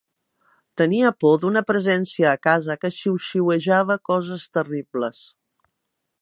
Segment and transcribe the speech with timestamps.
[0.81, 5.23] Tenia por d'una presència a casa que xiuxiuejava coses terribles.